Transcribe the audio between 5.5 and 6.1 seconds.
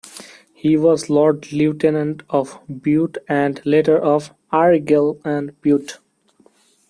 Bute.